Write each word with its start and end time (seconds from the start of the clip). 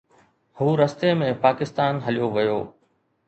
هو 0.59 0.69
رستي 0.81 1.09
۾ 1.25 1.27
پاڪستان 1.45 1.93
هليو 2.05 2.27
ويو. 2.37 2.59